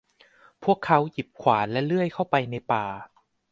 [0.63, 2.85] พวกเขาหยิบขวานและเลื่อยเข้าไปในป่า